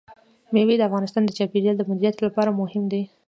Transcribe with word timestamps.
مېوې 0.53 0.75
د 0.77 0.81
افغانستان 0.89 1.21
د 1.25 1.31
چاپیریال 1.37 1.75
د 1.77 1.83
مدیریت 1.89 2.17
لپاره 2.25 2.57
مهم 2.61 2.83
دي. 2.91 3.01